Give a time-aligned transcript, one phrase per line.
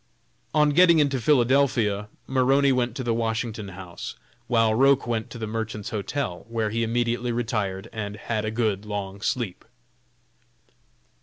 [0.55, 4.15] On getting into Philadelphia, Maroney went to the Washington House,
[4.47, 8.83] while Roch went to the Merchants' Hotel, where he immediately retired, and had a good
[8.83, 9.63] long sleep.